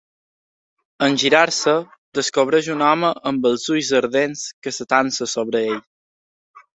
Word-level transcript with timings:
En 1.07 1.17
girar-se, 1.23 1.75
descobreix 2.19 2.69
un 2.75 2.81
home 2.85 3.11
amb 3.33 3.45
els 3.49 3.65
ulls 3.75 3.91
ardents 3.99 4.47
que 4.65 4.73
s'atansa 4.79 5.29
sobre 5.35 5.63
ell. 5.75 5.79